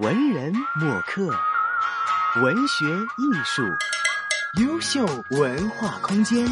[0.00, 1.28] 文人墨客，
[2.42, 3.62] 文学艺术，
[4.62, 6.48] 优秀文化空间。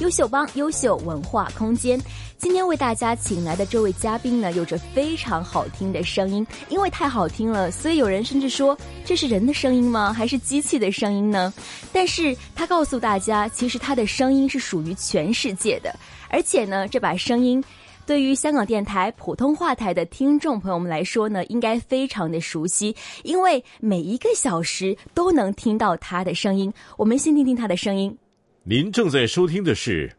[0.00, 2.00] 优秀帮，优秀文化空间。
[2.38, 8.74] 今天为大家请来的这位嘉宾呢，有着非常好听的声音，因为太好听了，所以有人甚至说
[9.04, 10.14] 这是人的声音吗？
[10.14, 11.52] 还是机器的声音呢？
[11.92, 15.94] 但是他告诉大家，其实他的声音是属于全世界的，
[16.30, 17.62] 而且呢，这把声音
[18.06, 26.72] 对于香港电台普通话台的听众朋友们来说呢，应该非常的熟悉，因为每一个小时都能听到他的声音。
[26.96, 28.16] 我们先听听他的声音。
[28.62, 30.16] 您正在收听的是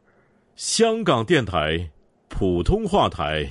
[0.56, 1.90] 香港电台。
[2.30, 3.50] 普通话台，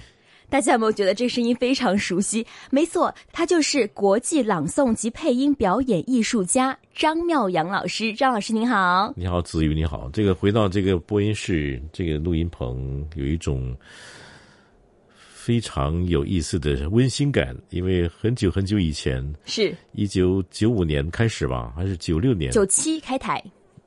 [0.51, 2.47] 大家有没有觉得这声音非常熟悉？
[2.71, 8.13] 没错，他就是国际朗诵及配音表演艺术家张妙阳老师。
[8.13, 10.11] 张老师您好，你好，子瑜你好。
[10.13, 13.75] 这个回到这个播音室，这个录音棚有一种
[15.47, 22.51] 非常有意思的温馨感，因为很久很久以前，是一九九五年开始吧，还是九六年？
[22.51, 23.41] 九七开台。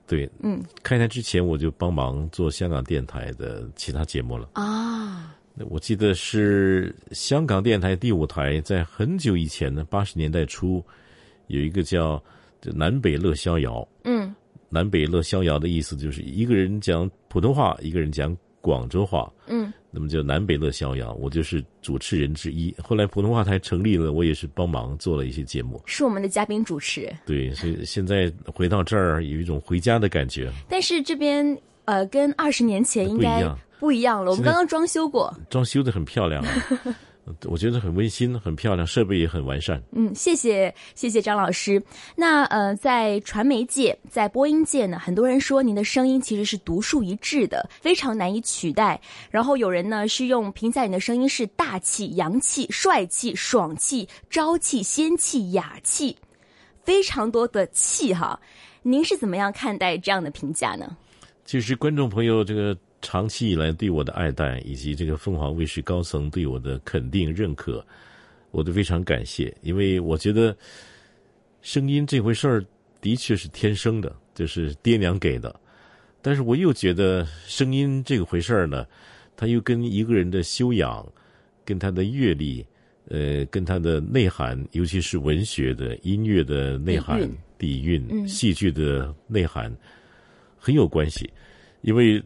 [0.07, 5.35] 对，嗯，开台之前我就帮忙做香港电台的其他节目了啊。
[5.69, 10.81] 我记得是香港电台第五台，在很久以前呢，八十年代初，
[11.47, 12.23] 有一个叫
[12.73, 13.85] “南北乐逍遥”。
[14.05, 14.33] 嗯
[14.71, 19.29] ，“南北乐逍遥”的意思就是一个人讲普通话，一个人讲广州话。
[19.91, 19.99] 嗯。
[19.99, 22.75] 那么就南北乐逍遥，我就是主持人之一。
[22.83, 27.11] 后来普通话台成立了，我也是帮忙做了一些节目，是我们的嘉宾主持。
[27.25, 30.51] 对，所以现在回到这儿有一种回家的感觉。
[30.69, 33.43] 但是这边呃，跟二十年前应该
[33.79, 34.29] 不一样了。
[34.29, 36.43] 我们刚刚装修过，装修的很漂亮。
[37.45, 39.81] 我觉得很温馨，很漂亮，设备也很完善。
[39.91, 41.81] 嗯，谢谢谢谢张老师。
[42.15, 48.99] 那呃，在传媒界，在播音界呢，很多人说您的声音其实是独树一帜的，非常难以取代。
[49.29, 56.17] 然后有人呢是用评价你的声音是大气、洋气、帅气、爽气、朝气、仙气、雅气，
[56.83, 58.39] 非常多的气哈。
[58.81, 60.97] 您是怎么样看待这样的评价呢？
[61.45, 62.75] 其实观众朋友这个。
[63.01, 67.85] 长期以来对我的爱戴，以及这个凤凰卫视高层对我的肯定认可，
[68.51, 69.55] 我都非常感谢。
[69.61, 70.55] 因为我觉得
[71.61, 72.65] 声音这回事儿
[72.99, 75.57] 的确是天生的，就是爹娘给的。
[76.21, 78.85] 但是我又觉得声音这个回事儿呢，
[79.37, 81.07] 它又跟一个人的修养、
[81.63, 82.65] 跟他的阅历、
[83.07, 89.73] 呃，跟他的内涵，尤其是文学的、音乐的内涵、底蕴、戏剧的内涵
[90.57, 91.31] 很有关系，
[91.81, 92.21] 因为。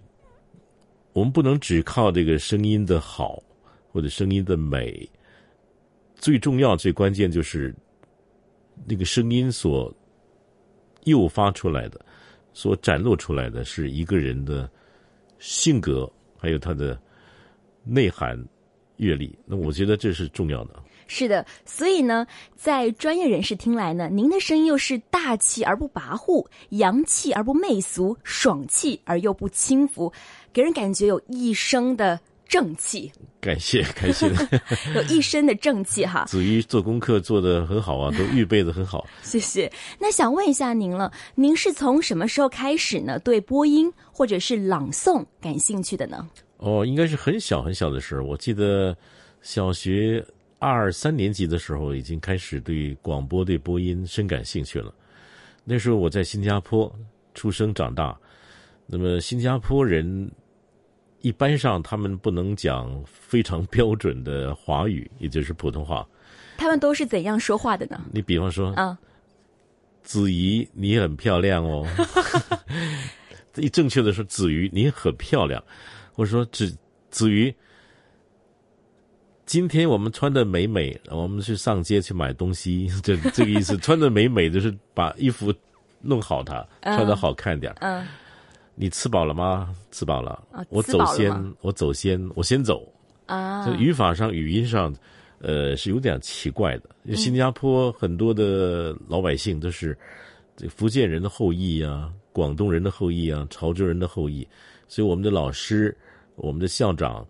[1.13, 3.41] 我们不能只靠这个声音的好
[3.91, 5.07] 或者声音的美，
[6.15, 7.73] 最重要、最关键就是
[8.85, 9.93] 那个声音所
[11.03, 12.03] 诱发出来的、
[12.51, 14.69] 所展露出来的是一个人的
[15.37, 16.99] 性格，还有他的
[17.83, 18.43] 内涵、
[18.97, 19.37] 阅历。
[19.45, 20.81] 那我觉得这是重要的。
[21.05, 22.25] 是的，所以呢，
[22.55, 30.11] 在专业人士听来呢，您的声音又是大气而不跋扈，洋气而不媚俗，爽气而又不轻浮。
[30.53, 34.27] 给人感觉有一生的正气，感谢 感谢，
[34.93, 36.25] 有一身的正气哈。
[36.25, 39.07] 子瑜做功课做的很好啊，都预备的很好。
[39.23, 39.71] 谢谢。
[39.99, 43.17] 那想问一下您了，您是从什么时候开始呢？
[43.19, 46.29] 对播音或者是朗诵感兴趣的呢？
[46.57, 48.21] 哦，应该是很小很小的时候。
[48.21, 48.95] 我记得
[49.41, 50.23] 小学
[50.59, 54.93] 二三年级的时候，已经开始对广播、对播音深感兴趣了。
[55.63, 56.93] 那时候我在新加坡
[57.33, 58.15] 出生长大，
[58.85, 60.29] 那么新加坡人。
[61.23, 66.05] 一般上，他们不能讲非常标准的华语，也就是普通话。
[66.57, 67.99] 他们都是怎样说话的呢？
[68.11, 68.97] 你比方说，啊，
[70.03, 71.87] 子怡，你很漂亮哦。
[73.55, 75.63] 一正确的说，子瑜，你很漂亮。
[76.11, 76.77] 或者说，子
[77.09, 77.55] 子瑜，
[79.45, 83.77] 今天我们穿的美美，我们去上街去买东西， 这这个意思。
[83.77, 85.53] 穿的美美，就是把衣服
[86.01, 87.73] 弄好，它穿的好看点。
[87.79, 88.05] 嗯。
[88.75, 89.73] 你吃饱了吗？
[89.91, 90.43] 吃饱了。
[90.69, 92.87] 我走先，我走先，我先走。
[93.25, 94.93] 啊，就语法上、语音上，
[95.39, 97.15] 呃，是有点奇怪的。
[97.15, 99.97] 新加坡很多的老百姓都是
[100.57, 104.45] 这福建人的后裔啊，广东人的后裔啊，潮州人的后裔，
[104.87, 105.95] 所以我们的老师、
[106.35, 107.25] 我们的校长，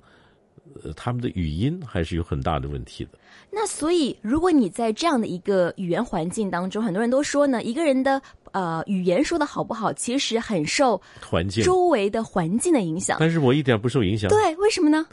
[0.83, 3.11] 呃，他们的语音还是有很大的问题的。
[3.49, 8.21] 那所以，如果你在这样的一个语言环境当中，很多人都说呢，一个人的
[8.51, 13.17] 呃语言说的好不好，其实很受环境、周围的环境的影响。
[13.19, 14.29] 但是我一点不受影响。
[14.29, 15.05] 对，为什么呢？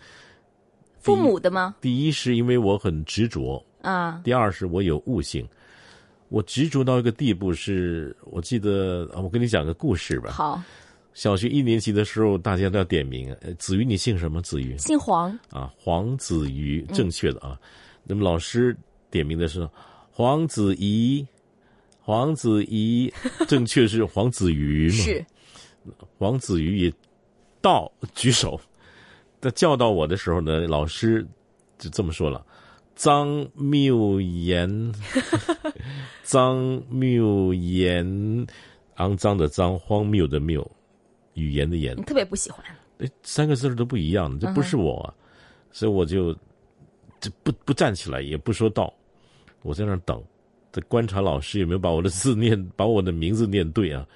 [1.00, 1.74] 父母的吗？
[1.80, 5.46] 第一是因为我很执着啊，第二是我有悟性。
[6.28, 10.30] 我执着到一个地步，是我记得我跟你讲个故事吧。
[10.30, 10.62] 好，
[11.12, 13.34] 小学一年级的时候，大家都要点名。
[13.40, 14.40] 呃子瑜，你姓什么？
[14.40, 17.58] 子瑜姓黄，啊，黄子瑜，正确的啊。
[18.04, 18.76] 那么老师
[19.10, 19.68] 点名的是
[20.10, 21.26] 黄子怡，
[22.00, 23.12] 黄子怡，
[23.48, 24.94] 正确是黄子瑜嘛？
[25.04, 25.24] 是
[26.18, 26.92] 黄子瑜也
[27.60, 28.60] 到举手。
[29.40, 31.26] 他叫到我的时候呢，老师
[31.78, 32.44] 就这么说了
[32.94, 34.92] ：“张谬言，
[36.22, 38.06] 张谬言，
[38.96, 40.70] 肮脏的脏，荒谬的谬，
[41.32, 42.62] 语言的言你，特别不喜欢。
[42.98, 45.14] 哎，三个字儿都不一样，这不是我、啊，
[45.72, 46.36] 所以我就
[47.20, 48.92] 这不不站起来，也不说道，
[49.62, 50.22] 我在那儿等，
[50.72, 54.06] 在观察老师有没有把我的字念，把我的名字念对啊，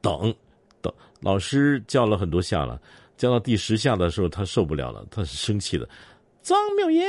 [0.00, 0.32] 等
[0.80, 2.80] 等，老师叫了很多下了，
[3.16, 5.88] 叫到第十下的时候，他受不了了，他是生气的，
[6.42, 7.04] 张妙言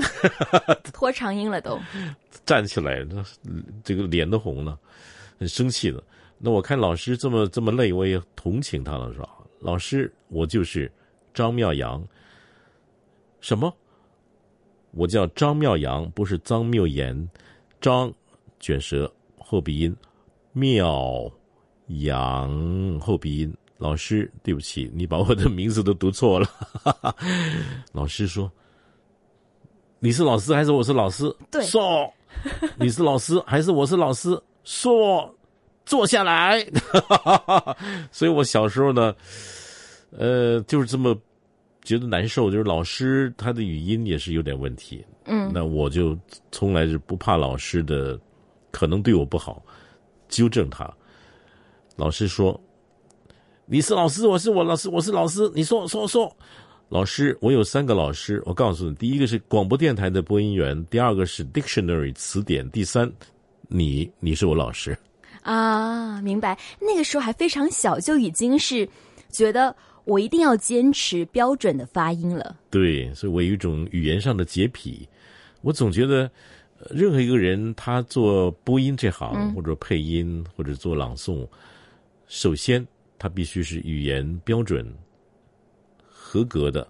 [0.92, 1.78] 拖长音了都。
[2.44, 3.24] 站起来，他
[3.82, 4.78] 这个脸都红了，
[5.38, 6.02] 很生气的。
[6.38, 9.28] 那我看老师这么这么累，我也同情他了，说
[9.58, 10.90] 老师，我就是
[11.32, 12.06] 张妙阳。
[13.40, 13.74] 什么？
[14.92, 17.28] 我叫张妙阳，不是张妙言。
[17.80, 18.12] 张
[18.58, 19.96] 卷舌后鼻音，
[20.52, 21.30] 妙
[21.86, 23.54] 阳后鼻音。
[23.76, 26.48] 老师，对不起，你把我的名字都读错了。
[27.94, 28.50] 老师说
[30.00, 32.12] ：“你是老师还是我是老师？”对说
[32.76, 34.36] 你是老师还是我是老师？
[34.64, 35.32] 说
[35.86, 36.66] 坐下来。
[38.10, 39.14] 所以我小时候呢，
[40.10, 41.16] 呃，就是这么
[41.88, 45.02] 觉得难受，就是老师他的语音也是有点问题。
[45.24, 46.14] 嗯，那我就
[46.52, 48.20] 从来是不怕老师的
[48.70, 49.62] 可能对我不好，
[50.28, 50.86] 纠正他。
[51.96, 52.60] 老师说
[53.64, 55.50] ：“你是老师，我是我老师，我是老师。
[55.54, 56.30] 你说说说。”
[56.90, 63.10] 老师，我有三个老师，我告诉你，第一个是广播电台的播音员，第二个是 dictionary 词典，第三，
[63.66, 64.94] 你你是我老师。
[65.40, 66.58] 啊，明白。
[66.78, 68.86] 那个时候还非常小，就已经是
[69.30, 69.74] 觉得
[70.08, 72.56] 我一定要坚持标准的发音了。
[72.70, 75.06] 对，所以我有一种语言上的洁癖，
[75.60, 76.22] 我总觉得，
[76.78, 81.46] 呃任何一个人他做播音这行，或者配音，或者做朗诵，
[82.26, 82.84] 首先
[83.18, 84.90] 他必须是语言标准、
[86.06, 86.88] 合格的、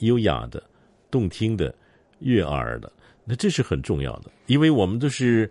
[0.00, 0.62] 优雅的、
[1.10, 1.74] 动听的、
[2.18, 2.92] 悦耳的。
[3.24, 5.50] 那这是很重要的，因为我们都是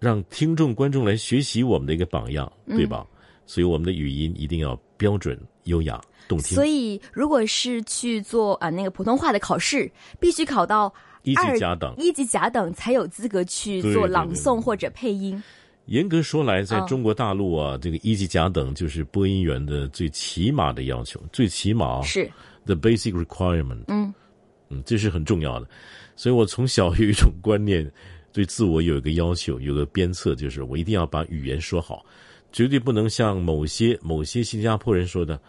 [0.00, 3.06] 让听众、观众来学习我们的一个榜样，对吧？
[3.46, 6.54] 所以我们的语音一定要标准、优雅、动听。
[6.54, 11.94] 所以，如果是去做啊、那个普通话的考试，必须考到一级甲等。
[11.98, 15.42] 一级甲等才有资格去做朗诵或者配音。
[15.86, 22.26] 严格说来，在嗯中国大陆啊，这个一级甲等就是播音员的最起码的要求，最起码啊是
[22.64, 23.84] ，the basic requirement。
[23.88, 24.14] 嗯
[24.70, 25.68] 嗯，这是很重要的。
[26.16, 27.90] 所以我从小有一种观念，
[28.32, 32.02] 对自我有一个要求，有个鞭策，就是我一定要把语言说好，
[32.53, 35.39] 绝对不能像某些某些新加坡人说的。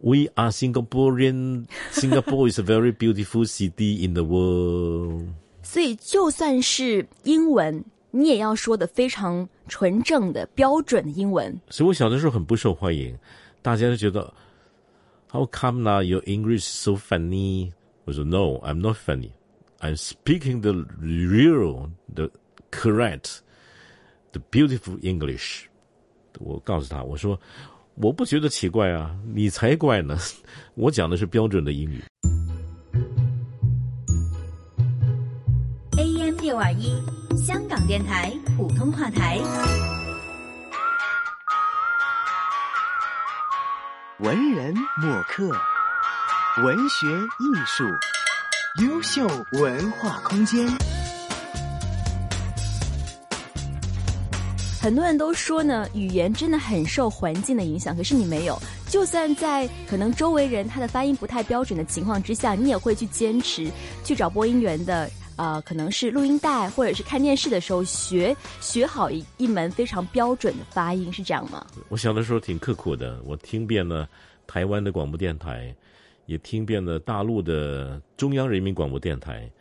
[0.00, 1.66] We are Singaporean.
[1.92, 5.28] Singapore is a very beautiful city in the world.
[5.62, 11.56] 所以就算是英文，你也要说的非常纯正的标准的英文。
[11.70, 13.16] 所以我小的时候很不受欢迎，
[13.62, 14.34] 大家都觉得
[15.30, 17.70] How come now your English so funny？
[18.04, 19.30] 我说 No, I'm not funny.
[19.78, 22.30] I'm speaking the real, the
[22.72, 23.38] correct,
[24.32, 25.66] the beautiful English.
[26.39, 27.39] 我告诉他，我说
[27.95, 30.17] 我不觉得奇怪啊，你才怪呢。
[30.75, 32.03] 我讲的是标准的英语。
[35.97, 36.93] AM 六二一，
[37.35, 39.39] 香港电台普通话台。
[44.19, 45.49] 文人墨客，
[46.63, 47.83] 文学艺术，
[48.83, 50.67] 优秀文化空间。
[54.87, 58.57] 很多人都说呢，语言真的很受环境的影响，可是你没有。
[58.87, 63.69] 就算在可能周围人他的发音不太标准的情况之下，你也会去坚持
[64.05, 65.09] 去找播音员的。
[65.35, 71.67] 呃，可能是录音带或者是看电视的时候学学好一一门非常标准的发音，是这样吗？
[71.89, 74.07] 我小的时候挺刻苦的，我听遍了
[74.47, 75.75] 台湾的广播电台，
[76.27, 79.51] 也听遍了大陆的中央人民广播电台，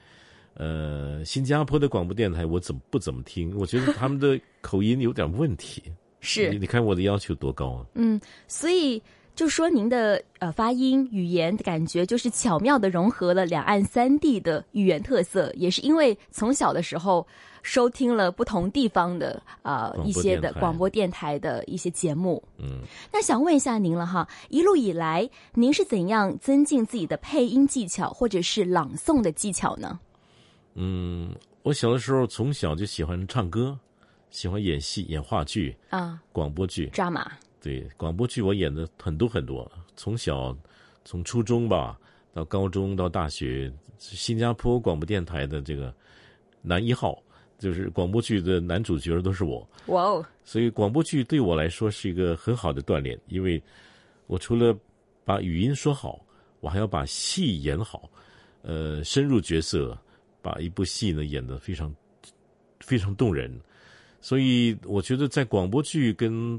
[0.57, 3.57] 呃，新加坡的广播电台我怎么不怎么听？
[3.57, 5.83] 我觉得他们的口音有点问题。
[6.21, 7.87] 是你你看我的要求多高啊！
[7.95, 9.01] 嗯，所以
[9.37, 17.25] 就说您的呃发音语言的感觉，就是巧妙的融合了两岸三地的语言特色，也是因为从小的时候
[17.63, 22.43] 收听了不同地方的呃一些的广播电台的一些节目。
[22.59, 22.81] 嗯，
[23.13, 30.01] 那想问一下您了哈，一路以来您是怎样增进自己的配音技巧或者是朗诵的技巧呢？
[30.79, 33.77] 嗯，我小的时候从小就喜欢唱歌，
[34.31, 36.89] 喜欢演戏、演话剧、啊广播剧。
[36.89, 37.27] ，drama，
[37.63, 40.55] 对，广播剧我演的很多很多，从小
[41.03, 41.99] 从初中吧
[42.35, 45.93] 到高中到大学，新加坡广播电台的这个
[46.61, 47.19] 男一号，
[47.59, 49.67] 就是广播剧的男主角都是我。
[49.87, 50.27] 哇哦！
[50.45, 53.61] 所以广播剧对我来说是一个很好的锻炼，因为
[54.27, 54.77] 我除了
[55.25, 56.21] 把语音说好，
[56.61, 58.11] 我还要把戏演好，
[58.61, 59.97] 呃，深入角色，
[60.47, 61.93] 把一部戏呢演得非常
[62.79, 63.51] 非常动人。
[64.21, 66.57] 所以我觉得在广播剧跟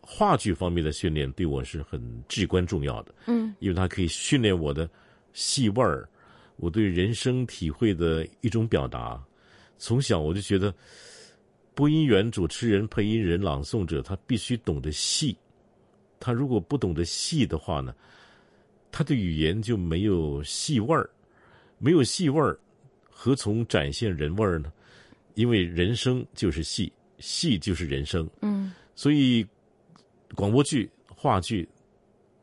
[0.00, 3.14] 话剧方面的训练对我是很至关重要的。
[3.26, 4.90] 嗯，因为它可以训练我的
[5.32, 6.08] 戏味儿，
[6.56, 9.22] 我对人生体会的一种表达。
[9.78, 10.74] 从小我就觉得，
[11.74, 15.36] 播音员、主持人、配音人、朗诵者，他必须懂得戏。
[16.18, 17.94] 他如果不懂得戏的话呢，
[18.92, 21.08] 他的语言就没有戏味儿，
[21.78, 22.58] 没有戏味儿，
[23.22, 24.72] 何从展现人味儿呢？
[25.34, 28.26] 因为人生就是戏，戏就是人生。
[28.40, 29.46] 嗯，所以
[30.34, 31.68] 广播剧、话剧，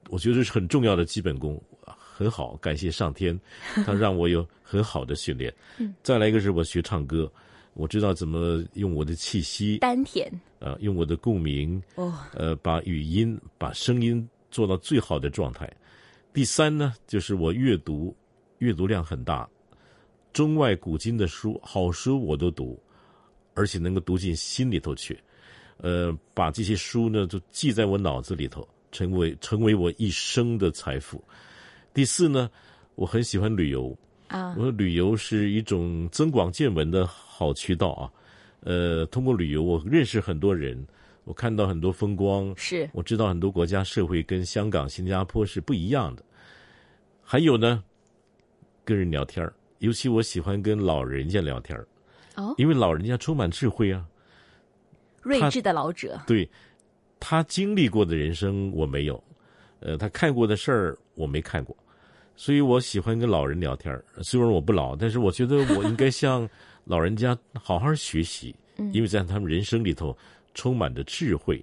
[0.10, 1.60] 我觉得是很重要的基本功，
[1.98, 2.56] 很好。
[2.58, 3.36] 感谢上天，
[3.88, 5.52] 他让我有很好的训练。
[5.80, 7.32] 嗯，再来一个是我学唱歌，
[7.74, 15.68] 我知道怎么用我的气息，丹田，呃，用我的共鸣，哦，呃，把语音、把声音做到最好的状态。
[16.32, 18.16] 第三呢，就是我阅读，
[18.60, 19.50] 阅读量很大，
[20.38, 22.80] 中外古今的书，好书我都读，
[23.56, 25.20] 而且能够读进心里头去。
[25.78, 31.20] 呃，把这些书呢，就记在我脑子里头，成为成为我一生的财富。
[31.92, 32.52] 第四呢，
[32.94, 38.06] 我很喜欢旅游，啊我，说旅游是一种增广见闻的好渠道啊。
[38.60, 40.86] 呃，通过旅游，我认识很多人，
[41.24, 46.24] 我看到很多风光，是，我知道很多国家社会跟香港、新加坡是不一样的。
[47.24, 47.84] 还有呢，
[48.86, 51.88] 跟人聊天儿尤其我喜欢跟老人家聊天儿。
[52.36, 54.06] 哦，因为老人家充满智慧啊。
[55.24, 56.50] 睿智的老者，对，
[57.20, 59.22] 他经历过的人生我没有，
[59.82, 61.76] 呃，他看过的事儿我没看过，
[62.36, 64.06] 所以我喜欢跟老人聊天儿。
[64.22, 66.48] 虽然我不老，但是我觉得我应该向
[66.86, 68.56] 老人家好好学习，
[68.94, 70.18] 因为在他们人生里头
[70.54, 71.62] 充满着智慧。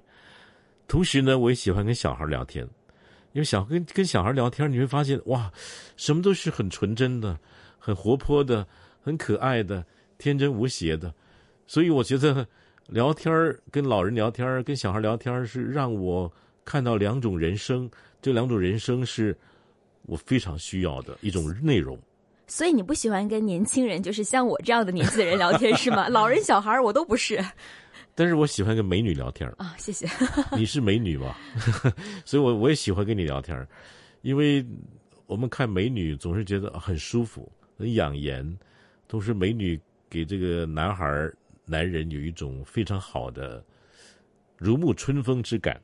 [0.86, 2.68] 同时呢，我也喜欢跟小孩聊天，
[3.32, 5.50] 因为小跟跟小孩聊天，你会发现哇，
[5.96, 7.38] 什么都是很纯真的、
[7.84, 8.66] 很活泼的、
[9.02, 9.84] 很可爱的、
[10.16, 11.12] 天真无邪的，
[11.66, 12.46] 所以我觉得。
[12.88, 16.30] 聊天儿跟老人聊天儿跟小孩聊天儿是让我
[16.66, 19.34] 看到两种人生，这两种人生是
[20.02, 21.98] 我非常需要的一种内容。
[22.46, 26.08] 所以你不喜欢跟年轻人，就是像我这样的年纪的人聊天是吗？
[26.12, 27.42] 老人、小孩我都不是
[28.14, 30.06] 但是我喜欢跟美女聊天儿啊，谢谢。
[30.54, 31.38] 你是美女吧，
[32.26, 33.66] 所以我我也喜欢跟你聊天儿
[34.20, 34.62] 因为
[35.24, 38.58] 我们看美女总是觉得很舒服、很养颜，
[39.08, 41.36] 同时美女给这个男孩儿。
[41.66, 43.64] 男人有一种非常好的
[44.58, 45.80] 如沐春风之感，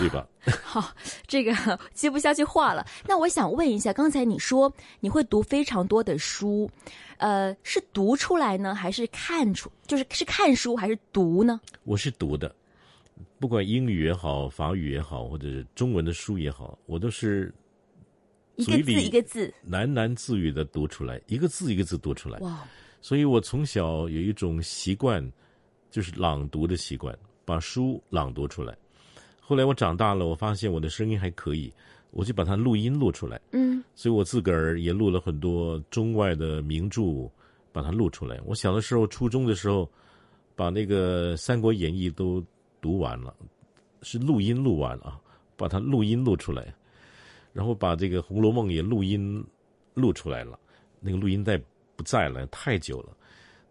[0.00, 0.26] 对吧？
[0.64, 0.90] 好，
[1.26, 1.52] 这个
[1.92, 2.82] 接不下去话了。
[3.06, 6.70] 那我想问一下，刚才你说你会读非常多的书，
[7.18, 9.70] 呃，是读出来呢，还是看出？
[9.86, 11.60] 就是是看书还是读呢？
[11.84, 12.50] 我是读的，
[13.38, 17.52] 不管英语也好，法语也好，或者是中文的书也好，我都是
[18.58, 22.38] 一个字一个字喃喃自语的读出来，一个字一个字读出来。
[22.40, 22.64] 哇！
[23.00, 25.24] 所以我从小有一种习惯，
[25.90, 28.76] 就是朗读的习惯，把书朗读出来。
[29.40, 31.72] 后来我长大了，我发现我的声音还可以，
[32.10, 33.40] 我就把它录音录出来。
[33.52, 37.30] 嗯，所以我自个儿也录了很多中外的名著，
[37.72, 38.40] 把它录出来。
[38.44, 39.88] 我小的时候，初中的时候，
[40.56, 42.44] 把那个《三国演义》都
[42.80, 43.32] 读完了，
[44.02, 45.18] 是录音录完啊，
[45.56, 46.74] 把它录音录出来，
[47.58, 49.44] 然后把这个《红楼梦》也录音
[49.94, 50.56] 录出来了，
[51.00, 51.60] 那个录音带。
[51.96, 53.16] 不在了，太久了。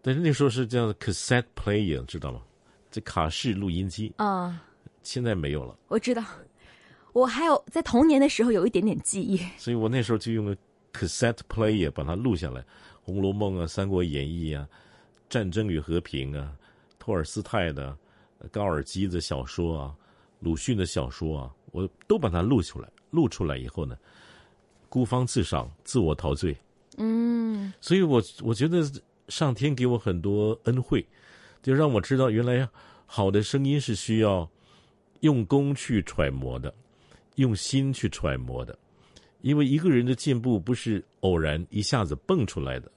[0.02, 2.42] 但是那时候是叫 cassette player，知道吗？
[2.90, 4.62] 这卡式录音机啊，
[5.02, 5.74] 现在没有了。
[5.88, 6.22] 我知道，
[7.14, 9.40] 我还有在童年的时候有一点点记忆。
[9.56, 10.54] 所以我那时候就用了
[10.92, 12.60] cassette player 把它录下来，
[13.02, 14.68] 《红楼梦》啊，《三国演义》啊，
[15.30, 16.52] 《战争与和平》啊，
[16.98, 17.96] 托尔斯泰的、
[18.52, 19.96] 高尔基的小说啊，
[20.40, 22.86] 鲁迅的小说啊，我都把它录出来。
[23.10, 23.96] 录出来以后呢，
[24.88, 26.56] 孤芳自赏，自我陶醉。
[26.96, 28.82] 嗯，所以我我觉得
[29.28, 31.06] 上天给我很多恩惠，
[31.62, 32.68] 就让我知道原来
[33.06, 34.48] 好的声音是需要
[35.20, 36.74] 用功去揣摩的，
[37.36, 38.76] 用心去揣摩的。
[39.42, 42.90] 因为一个人的进步不是偶然一下子蹦出来的，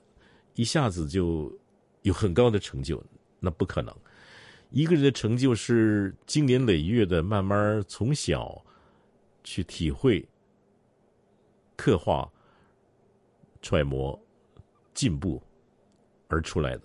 [0.56, 1.56] 一下子就
[2.02, 3.02] 有很高的成就，
[3.40, 3.96] 那不可能。
[4.72, 8.60] 一个人的成就是经年累月的慢慢从小
[9.44, 10.28] 去体会、
[11.76, 12.32] 刻画。
[13.62, 14.20] 揣摩、
[14.94, 15.42] 进步
[16.28, 16.82] 而出来的。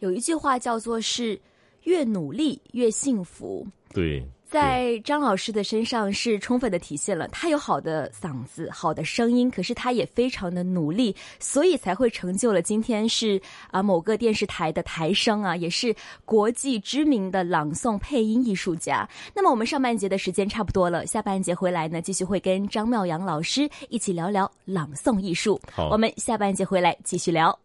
[0.00, 1.40] 有一句话叫做是
[1.84, 3.66] “越努力越幸福”。
[3.92, 13.40] 对，在张老师的身上是充分的体现了，他有好的嗓子、好的声音，可是他也非常的努力，所以才会成就了今天是
[13.70, 19.06] 啊某个电视台的台声啊，也是国际知名的朗诵配音艺术家。
[19.34, 25.60] 那么我们上半节的时间差不多了，下半节回来呢，继续会跟张妙阳老师一起聊聊朗诵艺术。
[25.70, 27.58] 好我们下半节回来继续聊。